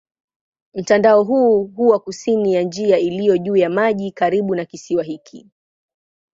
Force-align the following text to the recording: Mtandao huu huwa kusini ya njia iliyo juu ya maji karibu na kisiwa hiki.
Mtandao 0.73 1.23
huu 1.23 1.63
huwa 1.63 1.99
kusini 1.99 2.53
ya 2.53 2.63
njia 2.63 2.99
iliyo 2.99 3.37
juu 3.37 3.55
ya 3.55 3.69
maji 3.69 4.11
karibu 4.11 4.55
na 4.55 4.65
kisiwa 4.65 5.03
hiki. 5.03 5.47